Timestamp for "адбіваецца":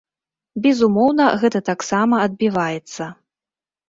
2.29-3.03